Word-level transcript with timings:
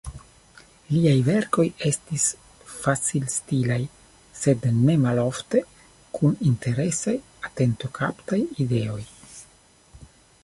Liaj 0.91 1.17
verkoj 1.25 1.65
estis 1.89 2.23
facilstilaj, 2.69 3.77
sed 4.39 4.65
nemalofte 4.87 5.61
kun 6.19 6.35
interesaj, 6.53 7.15
atentokaptaj 7.51 8.41
ideoj. 8.65 9.01